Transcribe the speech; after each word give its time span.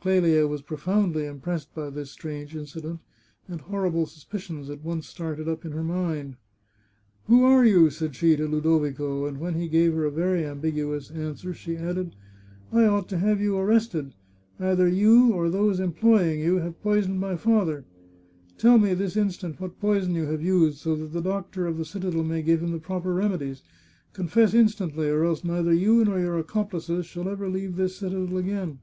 Clelia 0.00 0.48
was 0.48 0.62
profoundly 0.62 1.26
impressed 1.26 1.72
by 1.72 1.90
this 1.90 2.10
strange 2.10 2.56
incident, 2.56 2.98
and 3.46 3.60
hor 3.60 3.88
rible 3.88 4.08
suspicions 4.08 4.68
at 4.68 4.82
once 4.82 5.06
started 5.06 5.46
up 5.48 5.64
in 5.64 5.70
her 5.70 5.84
mind." 5.84 6.34
Who 7.28 7.44
are 7.44 7.64
you?" 7.64 7.90
said 7.90 8.16
she 8.16 8.34
to 8.34 8.48
Ludovico, 8.48 9.26
and 9.26 9.38
when 9.38 9.54
he 9.54 9.68
gave 9.68 9.94
her 9.94 10.04
a 10.04 10.10
very 10.10 10.44
ambiguous 10.44 11.12
answer 11.12 11.54
she 11.54 11.76
added:" 11.76 12.16
I 12.72 12.84
ought 12.86 13.08
to 13.10 13.18
have 13.18 13.40
you 13.40 13.56
arrested. 13.56 14.12
Either 14.58 14.88
you 14.88 15.32
or 15.32 15.48
those 15.48 15.78
em 15.78 15.92
ploying 15.92 16.40
you 16.40 16.56
have 16.56 16.82
poisoned 16.82 17.20
my 17.20 17.36
father.... 17.36 17.84
Tell 18.58 18.78
me, 18.78 18.92
this 18.92 19.16
in 19.16 19.30
stant, 19.30 19.60
what 19.60 19.78
poison 19.80 20.16
you 20.16 20.24
have 20.26 20.42
used, 20.42 20.78
so 20.78 20.96
that 20.96 21.12
the 21.12 21.22
doctor 21.22 21.64
of 21.68 21.78
the 21.78 21.84
citadel 21.84 22.24
may 22.24 22.42
give 22.42 22.60
him 22.60 22.72
the 22.72 22.80
proper 22.80 23.14
remedies! 23.14 23.62
Confess 24.14 24.52
in 24.52 24.66
stantly, 24.66 25.12
or 25.12 25.24
else 25.24 25.44
neither 25.44 25.72
you 25.72 26.04
nor 26.04 26.18
your 26.18 26.40
accomplices 26.40 27.06
shall 27.06 27.28
ever 27.28 27.48
leave 27.48 27.76
this 27.76 27.94
citadel 27.96 28.36
again." 28.36 28.80